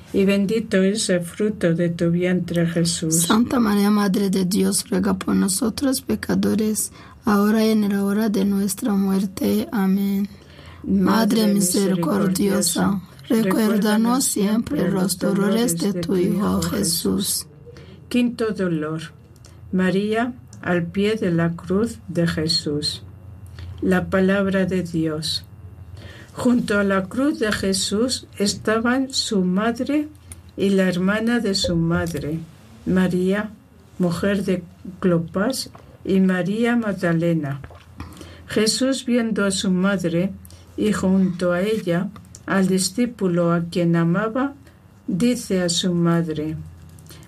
bendito 0.13 0.77
es 0.83 1.09
el 1.09 1.21
fruto 1.21 1.73
de 1.73 1.89
tu 1.89 2.11
vientre, 2.11 2.67
Jesús. 2.67 3.21
Santa 3.21 3.59
María, 3.59 3.89
Madre 3.89 4.29
de 4.29 4.45
Dios, 4.45 4.89
ruega 4.89 5.13
por 5.13 5.35
nosotros 5.35 6.01
pecadores, 6.01 6.91
ahora 7.23 7.65
y 7.65 7.69
en 7.69 7.89
la 7.89 8.03
hora 8.03 8.29
de 8.29 8.43
nuestra 8.43 8.93
muerte. 8.93 9.67
Amén. 9.71 10.27
Madre 10.83 11.47
misericordiosa, 11.47 13.01
Recuérdanos 13.29 14.25
siempre 14.25 14.91
los 14.91 15.17
dolores 15.17 15.77
de 15.77 15.93
tu 15.93 16.17
Hijo 16.17 16.61
Jesús. 16.63 17.47
Quinto 18.09 18.51
dolor. 18.51 19.01
María 19.71 20.33
al 20.61 20.87
pie 20.87 21.15
de 21.15 21.31
la 21.31 21.51
cruz 21.55 21.99
de 22.09 22.27
Jesús. 22.27 23.03
La 23.81 24.09
palabra 24.09 24.65
de 24.65 24.83
Dios. 24.83 25.45
Junto 26.33 26.79
a 26.79 26.83
la 26.83 27.03
cruz 27.03 27.39
de 27.39 27.51
Jesús 27.51 28.27
estaban 28.37 29.13
su 29.13 29.43
madre 29.43 30.07
y 30.57 30.69
la 30.69 30.87
hermana 30.87 31.39
de 31.39 31.55
su 31.55 31.75
madre, 31.75 32.39
María, 32.85 33.51
mujer 33.99 34.43
de 34.43 34.63
Clopas, 34.99 35.69
y 36.03 36.19
María 36.19 36.75
Magdalena. 36.75 37.61
Jesús 38.47 39.05
viendo 39.05 39.45
a 39.45 39.51
su 39.51 39.71
madre 39.71 40.31
y 40.77 40.93
junto 40.93 41.51
a 41.51 41.61
ella 41.61 42.09
al 42.45 42.67
discípulo 42.67 43.53
a 43.53 43.61
quien 43.65 43.95
amaba, 43.95 44.53
dice 45.07 45.61
a 45.61 45.69
su 45.69 45.93
madre, 45.93 46.57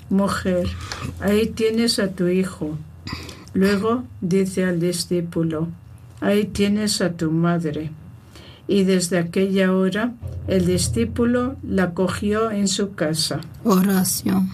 Mujer, 0.09 0.67
ahí 1.21 1.47
tienes 1.47 1.97
a 1.99 2.09
tu 2.11 2.27
hijo. 2.27 2.77
Luego 3.53 4.03
dice 4.21 4.65
al 4.65 4.79
discípulo, 4.79 5.69
ahí 6.19 6.45
tienes 6.45 7.01
a 7.01 7.13
tu 7.13 7.31
madre. 7.31 7.91
Y 8.67 8.83
desde 8.83 9.17
aquella 9.17 9.73
hora 9.73 10.13
el 10.47 10.65
discípulo 10.65 11.57
la 11.63 11.93
cogió 11.93 12.51
en 12.51 12.67
su 12.67 12.93
casa. 12.93 13.41
Oración. 13.63 14.49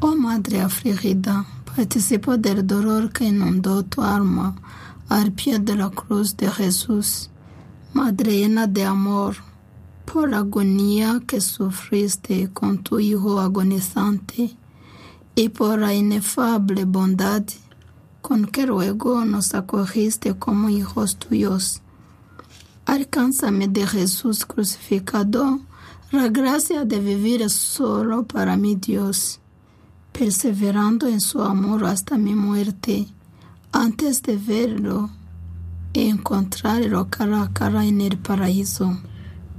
Oh 0.00 0.14
Madre 0.14 0.60
afligida, 0.60 1.44
participo 1.76 2.36
del 2.36 2.66
dolor 2.66 3.12
que 3.12 3.24
inundó 3.24 3.82
tu 3.82 4.02
alma 4.02 4.54
al 5.08 5.32
pie 5.32 5.58
de 5.58 5.74
la 5.74 5.90
cruz 5.90 6.36
de 6.36 6.50
Jesús. 6.50 7.30
Madre 7.92 8.38
llena 8.38 8.66
de 8.66 8.84
amor, 8.84 9.36
por 10.04 10.30
la 10.30 10.38
agonía 10.38 11.20
que 11.26 11.40
sufriste 11.40 12.48
con 12.52 12.78
tu 12.78 12.98
Hijo 12.98 13.40
agonizante 13.40 14.56
y 15.34 15.48
por 15.50 15.78
la 15.78 15.94
inefable 15.94 16.84
bondad 16.84 17.44
con 18.22 18.46
que 18.46 18.66
luego 18.66 19.24
nos 19.24 19.54
acogiste 19.54 20.34
como 20.34 20.68
hijos 20.68 21.16
tuyos. 21.16 21.82
Alcánzame 22.88 23.68
de 23.68 23.86
Jesús 23.86 24.46
crucificado. 24.46 25.60
La 26.10 26.28
gracia 26.28 26.86
de 26.86 26.98
vivir 26.98 27.50
solo 27.50 28.26
para 28.26 28.56
mi 28.56 28.76
Dios, 28.76 29.40
perseverando 30.10 31.06
en 31.06 31.20
su 31.20 31.42
amor 31.42 31.84
hasta 31.84 32.16
mi 32.16 32.34
muerte, 32.34 33.06
antes 33.72 34.22
de 34.22 34.38
verlo 34.38 35.10
y 35.92 36.08
encontrarlo 36.08 37.08
cara 37.10 37.42
a 37.42 37.52
cara 37.52 37.84
en 37.84 38.00
el 38.00 38.16
paraíso. 38.16 38.98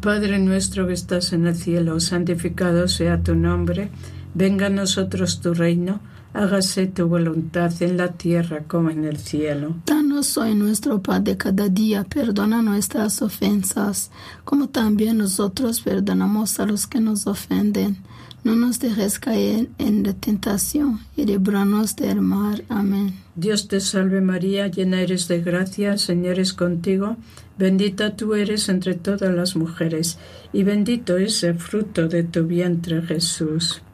Padre 0.01 0.39
nuestro 0.39 0.87
que 0.87 0.93
estás 0.93 1.31
en 1.31 1.45
el 1.45 1.55
cielo, 1.55 1.99
santificado 1.99 2.87
sea 2.87 3.21
tu 3.21 3.35
nombre, 3.35 3.91
venga 4.33 4.65
a 4.65 4.71
nosotros 4.71 5.39
tu 5.39 5.53
reino, 5.53 5.99
hágase 6.33 6.87
tu 6.87 7.07
voluntad 7.07 7.71
en 7.81 7.97
la 7.97 8.13
tierra 8.13 8.63
como 8.67 8.89
en 8.89 9.05
el 9.05 9.17
cielo. 9.17 9.75
Danos 9.85 10.37
hoy 10.37 10.55
nuestro 10.55 11.01
pan 11.01 11.23
de 11.23 11.37
cada 11.37 11.69
día, 11.69 12.03
perdona 12.03 12.61
nuestras 12.61 13.21
ofensas, 13.21 14.11
como 14.43 14.69
también 14.69 15.17
nosotros 15.17 15.81
perdonamos 15.81 16.59
a 16.59 16.65
los 16.65 16.87
que 16.87 16.99
nos 16.99 17.27
ofenden. 17.27 17.97
No 18.41 18.55
nos 18.55 18.79
dejes 18.79 19.19
caer 19.19 19.67
en 19.79 20.03
la 20.03 20.13
tentación 20.13 21.01
y 21.17 21.25
libranos 21.25 21.97
del 21.97 22.21
mal. 22.21 22.63
Amén. 22.69 23.13
Dios 23.35 23.67
te 23.67 23.81
salve 23.81 24.21
María, 24.21 24.67
llena 24.67 25.01
eres 25.01 25.27
de 25.27 25.41
gracia, 25.41 25.97
Señor 25.97 26.39
es 26.39 26.53
contigo. 26.53 27.17
Bendita 27.57 28.15
tú 28.15 28.35
eres 28.35 28.69
entre 28.69 28.93
todas 28.93 29.35
las 29.35 29.57
mujeres, 29.57 30.17
y 30.53 30.63
bendito 30.63 31.17
es 31.17 31.43
el 31.43 31.59
fruto 31.59 32.07
de 32.07 32.23
tu 32.23 32.45
vientre 32.45 33.01
Jesús. 33.01 33.81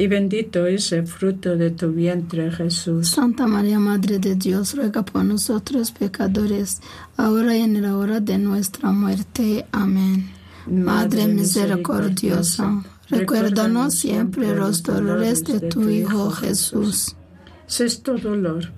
y 0.00 0.06
bendito 0.06 0.66
es 0.66 0.92
el 0.92 1.06
fruto 1.06 1.58
de 1.58 1.72
tu 1.72 1.92
vientre 1.92 2.50
Jesús. 2.50 3.08
Santa 3.10 3.46
María, 3.46 3.78
Madre 3.78 4.18
de 4.18 4.34
Dios, 4.34 4.74
ruega 4.74 5.04
por 5.04 5.26
nosotros 5.26 5.90
pecadores, 5.90 6.80
ahora 7.18 7.54
y 7.54 7.60
en 7.60 7.82
la 7.82 7.94
hora 7.98 8.18
de 8.18 8.38
nuestra 8.38 8.92
muerte. 8.92 9.66
Amén. 9.72 10.30
Madre 10.66 11.26
misericordiosa, 11.26 12.82
recuérdanos 13.10 13.92
siempre 13.92 14.56
los 14.56 14.82
dolores 14.82 15.44
de 15.44 15.60
tu 15.68 15.90
Hijo 15.90 16.30
Jesús. 16.30 17.14
Sexto 17.66 18.16
dolor. 18.16 18.72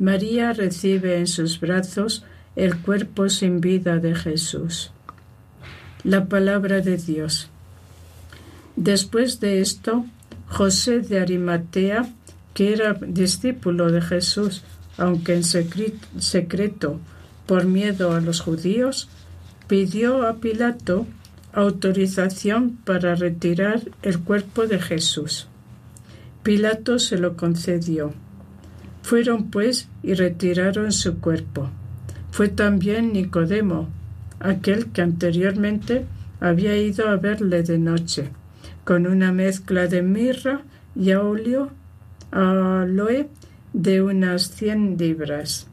María 0.00 0.52
recibe 0.52 1.16
en 1.18 1.28
sus 1.28 1.60
brazos 1.60 2.24
el 2.56 2.76
cuerpo 2.78 3.28
sin 3.28 3.60
vida 3.60 3.98
de 3.98 4.16
Jesús. 4.16 4.90
La 6.02 6.26
palabra 6.26 6.80
de 6.80 6.96
Dios. 6.96 7.50
Después 8.74 9.38
de 9.38 9.60
esto, 9.60 10.04
José 10.56 11.00
de 11.00 11.20
Arimatea, 11.20 12.08
que 12.54 12.72
era 12.72 12.94
discípulo 12.94 13.92
de 13.92 14.00
Jesús, 14.00 14.62
aunque 14.96 15.34
en 15.34 15.44
secreto 15.44 16.98
por 17.44 17.66
miedo 17.66 18.12
a 18.12 18.22
los 18.22 18.40
judíos, 18.40 19.10
pidió 19.68 20.26
a 20.26 20.36
Pilato 20.36 21.06
autorización 21.52 22.78
para 22.86 23.14
retirar 23.14 23.82
el 24.00 24.20
cuerpo 24.20 24.66
de 24.66 24.80
Jesús. 24.80 25.46
Pilato 26.42 26.98
se 26.98 27.18
lo 27.18 27.36
concedió. 27.36 28.14
Fueron 29.02 29.50
pues 29.50 29.90
y 30.02 30.14
retiraron 30.14 30.90
su 30.90 31.18
cuerpo. 31.18 31.68
Fue 32.30 32.48
también 32.48 33.12
Nicodemo, 33.12 33.90
aquel 34.40 34.86
que 34.86 35.02
anteriormente 35.02 36.06
había 36.40 36.78
ido 36.78 37.10
a 37.10 37.16
verle 37.16 37.62
de 37.62 37.78
noche 37.78 38.30
con 38.86 39.06
una 39.08 39.32
mezcla 39.32 39.88
de 39.88 40.00
mirra 40.00 40.60
y 40.94 41.12
óleo 41.12 41.70
aloe 42.30 43.28
de 43.72 44.00
unas 44.00 44.44
cien 44.52 44.96
libras. 44.96 45.66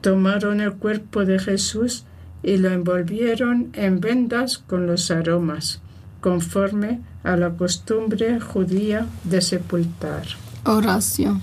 Tomaron 0.00 0.60
el 0.60 0.74
cuerpo 0.74 1.24
de 1.24 1.40
Jesús 1.40 2.04
y 2.44 2.56
lo 2.58 2.70
envolvieron 2.70 3.70
en 3.72 3.98
vendas 4.00 4.58
con 4.58 4.86
los 4.86 5.10
aromas, 5.10 5.80
conforme 6.20 7.00
a 7.24 7.36
la 7.36 7.50
costumbre 7.50 8.38
judía 8.38 9.06
de 9.24 9.40
sepultar. 9.40 10.22
Oración. 10.64 11.40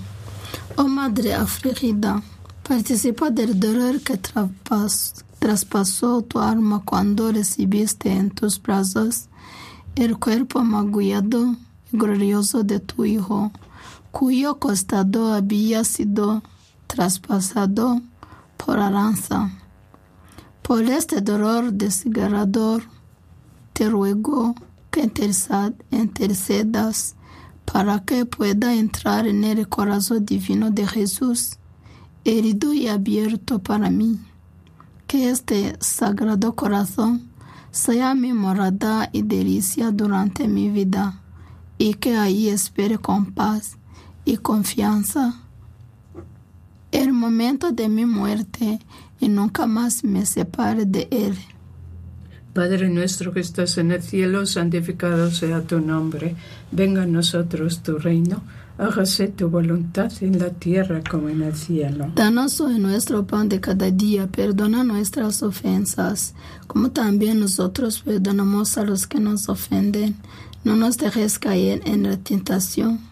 Oh 0.76 0.88
Madre 0.88 1.34
afligida, 1.34 2.22
participa 2.66 3.28
del 3.28 3.60
dolor 3.60 4.00
que 4.00 4.14
traspas- 4.16 5.24
traspasó 5.38 6.22
tu 6.22 6.38
alma 6.38 6.80
cuando 6.86 7.30
recibiste 7.32 8.10
en 8.10 8.30
tus 8.30 8.62
brazos 8.62 9.26
el 9.96 10.18
cuerpo 10.18 10.64
magullado 10.64 11.56
y 11.92 11.96
glorioso 11.96 12.62
de 12.62 12.80
tu 12.80 13.04
Hijo, 13.04 13.52
cuyo 14.10 14.58
costado 14.58 15.32
había 15.34 15.84
sido 15.84 16.42
traspasado 16.86 18.00
por 18.56 18.78
la 18.78 18.90
lanza. 18.90 19.50
Por 20.62 20.82
este 20.82 21.20
dolor 21.20 21.72
desgarrador, 21.72 22.84
te 23.72 23.88
ruego 23.88 24.54
que 24.90 25.02
interced- 25.04 25.74
intercedas 25.90 27.16
para 27.64 28.04
que 28.04 28.26
pueda 28.26 28.74
entrar 28.74 29.26
en 29.26 29.44
el 29.44 29.68
corazón 29.68 30.24
divino 30.24 30.70
de 30.70 30.86
Jesús, 30.86 31.58
herido 32.24 32.72
y 32.72 32.88
abierto 32.88 33.58
para 33.58 33.90
mí. 33.90 34.20
Que 35.06 35.30
este 35.30 35.76
sagrado 35.80 36.54
corazón 36.54 37.31
sea 37.72 38.14
mi 38.14 38.32
morada 38.32 39.10
y 39.12 39.22
delicia 39.22 39.90
durante 39.90 40.46
mi 40.46 40.68
vida, 40.68 41.20
y 41.78 41.94
que 41.94 42.16
ahí 42.16 42.48
espere 42.48 42.98
con 42.98 43.32
paz 43.32 43.76
y 44.24 44.36
confianza 44.36 45.42
el 46.92 47.12
momento 47.12 47.72
de 47.72 47.88
mi 47.88 48.06
muerte 48.06 48.78
y 49.18 49.28
nunca 49.28 49.66
más 49.66 50.04
me 50.04 50.26
separe 50.26 50.84
de 50.84 51.08
él. 51.10 51.34
Padre 52.52 52.90
nuestro 52.90 53.32
que 53.32 53.40
estás 53.40 53.78
en 53.78 53.92
el 53.92 54.02
cielo, 54.02 54.44
santificado 54.44 55.30
sea 55.30 55.62
tu 55.62 55.80
nombre. 55.80 56.36
Venga 56.70 57.04
a 57.04 57.06
nosotros 57.06 57.82
tu 57.82 57.98
reino. 57.98 58.42
Hágase 58.78 59.28
tu 59.28 59.48
voluntad 59.48 60.10
en 60.20 60.38
la 60.38 60.50
tierra 60.50 61.02
como 61.08 61.28
en 61.28 61.42
el 61.42 61.54
cielo. 61.54 62.10
Danos 62.14 62.60
hoy 62.60 62.78
nuestro 62.78 63.26
pan 63.26 63.48
de 63.48 63.60
cada 63.60 63.90
día, 63.90 64.26
perdona 64.26 64.82
nuestras 64.82 65.42
ofensas, 65.42 66.34
como 66.66 66.90
también 66.90 67.40
nosotros 67.40 68.00
perdonamos 68.00 68.78
a 68.78 68.84
los 68.84 69.06
que 69.06 69.20
nos 69.20 69.48
ofenden. 69.48 70.16
No 70.64 70.76
nos 70.76 70.96
dejes 70.96 71.38
caer 71.38 71.82
en 71.84 72.04
la 72.04 72.16
tentación 72.16 73.11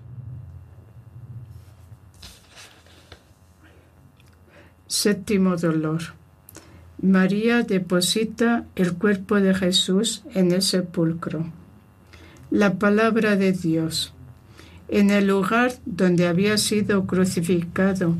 Séptimo 4.91 5.55
dolor. 5.55 6.01
María 7.01 7.63
deposita 7.63 8.65
el 8.75 8.91
cuerpo 8.91 9.39
de 9.39 9.55
Jesús 9.55 10.23
en 10.33 10.51
el 10.51 10.61
sepulcro. 10.61 11.45
La 12.49 12.73
palabra 12.73 13.37
de 13.37 13.53
Dios. 13.53 14.13
En 14.89 15.09
el 15.09 15.27
lugar 15.27 15.71
donde 15.85 16.27
había 16.27 16.57
sido 16.57 17.07
crucificado 17.07 18.17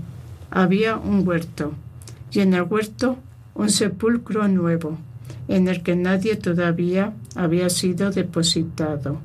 había 0.50 0.96
un 0.96 1.28
huerto, 1.28 1.74
y 2.32 2.40
en 2.40 2.54
el 2.54 2.62
huerto 2.62 3.18
un 3.54 3.70
sepulcro 3.70 4.48
nuevo, 4.48 4.98
en 5.50 5.68
el 5.68 5.84
que 5.84 5.98
nadie 5.98 6.38
todavía 6.38 7.14
había 7.36 7.70
sido 7.70 8.12
depositado. 8.12 9.20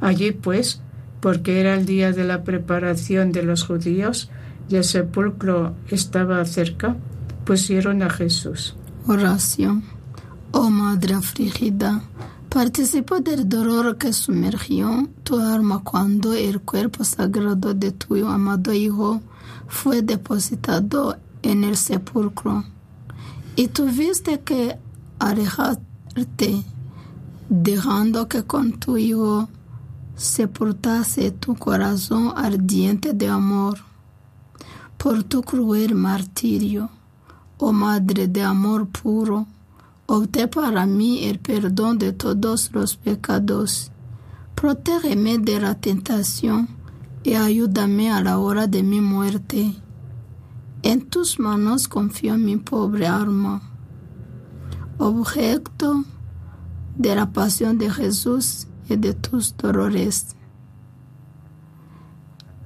Allí 0.00 0.30
pues, 0.30 0.80
porque 1.18 1.58
era 1.58 1.74
el 1.74 1.86
día 1.86 2.12
de 2.12 2.22
la 2.22 2.44
preparación 2.44 3.32
de 3.32 3.42
los 3.42 3.64
judíos 3.64 4.30
y 4.68 4.76
el 4.76 4.84
sepulcro 4.84 5.74
estaba 5.88 6.44
cerca, 6.44 6.96
pusieron 7.44 8.02
a 8.02 8.10
Jesús. 8.10 8.76
Oración. 9.06 9.82
Oh 10.52 10.70
Madre 10.70 11.14
afligida, 11.14 12.02
participa 12.48 13.20
del 13.20 13.48
dolor 13.48 13.98
que 13.98 14.12
sumergió 14.12 15.08
tu 15.22 15.38
alma 15.38 15.82
cuando 15.84 16.32
el 16.32 16.60
cuerpo 16.60 17.04
sagrado 17.04 17.74
de 17.74 17.92
tu 17.92 18.26
amado 18.26 18.72
Hijo 18.72 19.20
fue 19.66 20.00
depositado 20.00 21.16
en 21.42 21.64
el 21.64 21.76
sepulcro 21.76 22.64
y 23.56 23.68
tuviste 23.68 24.40
que 24.40 24.78
alejarte, 25.18 26.64
dejando 27.50 28.28
que 28.28 28.44
con 28.44 28.72
tu 28.78 28.96
Hijo 28.96 29.48
sepultase 30.16 31.30
tu 31.30 31.54
corazón 31.56 32.32
ardiente 32.36 33.12
de 33.12 33.28
amor 33.28 33.87
por 34.98 35.22
tu 35.22 35.42
cruel 35.42 35.94
martirio. 35.94 36.90
Oh 37.56 37.72
Madre 37.72 38.28
de 38.28 38.42
amor 38.42 38.88
puro, 38.88 39.46
obté 40.06 40.46
para 40.46 40.86
mí 40.86 41.24
el 41.24 41.38
perdón 41.38 41.98
de 41.98 42.12
todos 42.12 42.70
los 42.72 42.96
pecados. 42.96 43.90
Protégeme 44.54 45.38
de 45.38 45.60
la 45.60 45.74
tentación 45.76 46.68
y 47.24 47.34
ayúdame 47.34 48.10
a 48.10 48.20
la 48.20 48.38
hora 48.38 48.66
de 48.66 48.82
mi 48.82 49.00
muerte. 49.00 49.74
En 50.82 51.08
tus 51.08 51.40
manos 51.40 51.88
confío 51.88 52.36
mi 52.36 52.56
pobre 52.56 53.06
alma. 53.06 53.62
Objeto 54.98 56.04
de 56.96 57.14
la 57.14 57.32
pasión 57.32 57.78
de 57.78 57.90
Jesús 57.90 58.66
y 58.88 58.96
de 58.96 59.14
tus 59.14 59.56
dolores. 59.56 60.37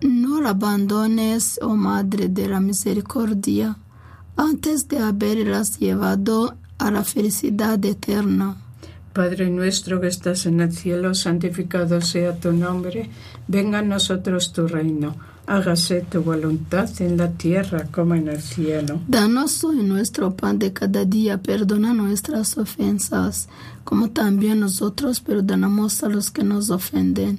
No 0.03 0.41
la 0.41 0.51
abandones, 0.51 1.61
oh 1.63 1.77
Madre 1.77 2.29
de 2.29 2.49
la 2.49 2.61
Misericordia, 2.61 3.77
antes 4.37 4.89
de 4.89 4.99
haberlas 4.99 5.79
llevado 5.79 6.57
a 6.79 6.91
la 6.91 7.05
felicidad 7.05 7.85
eterna. 7.85 8.57
Padre 9.13 9.51
nuestro 9.51 10.01
que 10.01 10.09
estás 10.09 10.47
en 10.47 10.61
el 10.61 10.73
cielo, 10.73 11.15
santificado 11.15 12.01
sea 12.01 12.35
tu 12.35 12.53
nombre, 12.53 13.11
venga 13.47 13.79
a 13.81 13.83
nosotros 13.83 14.53
tu 14.53 14.67
reino, 14.67 15.15
hágase 15.47 16.01
tu 16.01 16.23
voluntad 16.23 16.91
en 17.01 17.19
la 17.19 17.31
tierra 17.31 17.87
como 17.93 18.15
en 18.15 18.29
el 18.29 18.41
cielo. 18.41 19.01
Danos 19.07 19.63
hoy 19.63 19.83
nuestro 19.85 20.35
pan 20.35 20.59
de 20.59 20.73
cada 20.73 21.05
día, 21.05 21.39
perdona 21.43 21.95
nuestras 21.95 22.59
ofensas, 22.59 23.49
como 23.85 24.11
también 24.11 24.61
nosotros 24.61 25.21
perdonamos 25.21 26.03
a 26.03 26.09
los 26.09 26.31
que 26.31 26.43
nos 26.43 26.71
ofenden. 26.71 27.39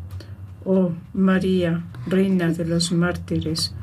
Oh 0.65 0.91
María, 1.13 1.83
Reina 2.07 2.49
de 2.49 2.65
los 2.65 2.91
mártires, 2.91 3.73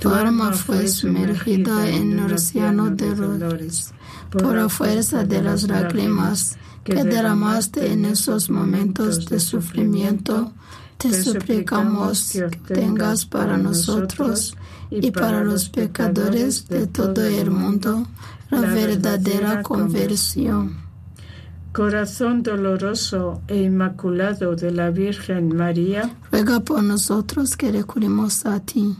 Tu 0.00 0.08
alma 0.08 0.52
fue 0.52 0.86
sumergida 0.86 1.88
en 1.88 2.18
el 2.18 2.32
océano 2.32 2.90
de 2.90 3.14
dolores 3.14 3.92
por 4.30 4.54
la 4.54 4.68
fuerza 4.68 5.24
de 5.24 5.42
las 5.42 5.64
lágrimas 5.64 6.56
que 6.84 7.02
derramaste 7.02 7.92
en 7.92 8.04
esos 8.04 8.50
momentos 8.50 9.26
de 9.26 9.40
sufrimiento. 9.40 10.52
Te 10.96 11.12
suplicamos 11.22 12.32
que 12.32 12.74
tengas 12.74 13.26
para 13.26 13.56
nosotros 13.56 14.56
y 14.90 15.10
para 15.10 15.42
los 15.42 15.68
pecadores 15.68 16.68
de 16.68 16.86
todo 16.86 17.24
el 17.24 17.50
mundo 17.50 18.06
la 18.50 18.60
verdadera 18.60 19.62
conversión. 19.62 20.87
Corazón 21.78 22.42
doloroso 22.42 23.40
e 23.46 23.62
inmaculado 23.62 24.56
de 24.56 24.72
la 24.72 24.90
Virgen 24.90 25.54
María, 25.54 26.10
Ruega 26.32 26.58
por 26.58 26.82
nosotros 26.82 27.56
que 27.56 27.70
recurrimos 27.70 28.46
a 28.46 28.58
ti. 28.58 28.96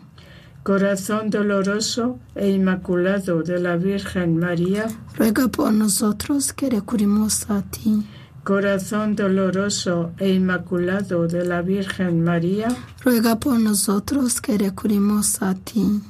Corazón 0.63 1.29
doloroso 1.29 2.21
e 2.37 2.51
inmaculado 2.51 3.43
de 3.43 3.59
la 3.59 3.75
Virgen 3.75 4.39
María, 4.39 4.87
Ruega 5.17 5.49
por 5.49 5.73
nosotros 5.73 6.53
que 6.53 6.71
recurrimos 6.71 7.51
a 7.51 7.63
ti. 7.63 8.07
Corazón 8.45 9.17
doloroso 9.17 10.13
e 10.17 10.35
inmaculado 10.35 11.27
de 11.27 11.45
la 11.45 11.63
Virgen 11.63 12.23
María, 12.23 12.69
Ruega 13.05 13.41
por 13.41 13.59
nosotros 13.59 14.41
que 14.41 14.57
recurrimos 14.57 15.43
a 15.43 15.57
ti. 15.57 16.01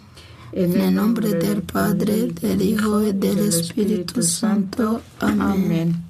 En 0.52 0.78
el 0.78 0.94
nombre 0.94 1.32
del 1.32 1.62
Padre, 1.62 2.26
del 2.26 2.60
Hijo 2.60 3.02
y 3.02 3.12
del 3.12 3.38
Espíritu 3.38 4.22
Santo. 4.22 5.00
Amén. 5.18 6.07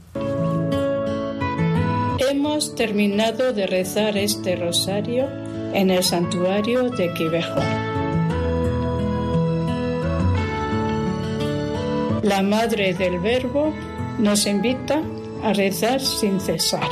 Hemos 2.58 2.74
terminado 2.74 3.52
de 3.52 3.68
rezar 3.68 4.16
este 4.16 4.56
rosario 4.56 5.28
en 5.74 5.90
el 5.90 6.02
santuario 6.02 6.90
de 6.90 7.14
Quivejo. 7.14 7.60
La 12.22 12.42
Madre 12.42 12.94
del 12.94 13.20
Verbo 13.20 13.72
nos 14.18 14.44
invita 14.44 15.00
a 15.44 15.52
rezar 15.52 16.00
sin 16.00 16.40
cesar. 16.40 16.88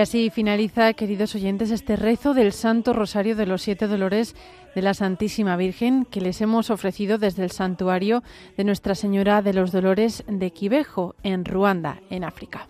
Así 0.00 0.30
finaliza, 0.30 0.92
queridos 0.94 1.34
oyentes, 1.34 1.70
este 1.70 1.96
rezo 1.96 2.34
del 2.34 2.52
Santo 2.52 2.92
Rosario 2.92 3.36
de 3.36 3.46
los 3.46 3.62
Siete 3.62 3.86
Dolores 3.86 4.34
de 4.74 4.82
la 4.82 4.94
Santísima 4.94 5.56
Virgen 5.56 6.04
que 6.04 6.20
les 6.20 6.40
hemos 6.40 6.70
ofrecido 6.70 7.18
desde 7.18 7.44
el 7.44 7.50
santuario 7.50 8.22
de 8.56 8.64
Nuestra 8.64 8.94
Señora 8.94 9.42
de 9.42 9.52
los 9.52 9.72
Dolores 9.72 10.24
de 10.26 10.50
Quivejo, 10.52 11.14
en 11.22 11.44
Ruanda, 11.44 12.00
en 12.08 12.24
África. 12.24 12.68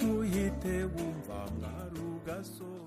tuyite 0.00 0.84
wumva 0.92 1.38
mwarugasoza 1.58 2.79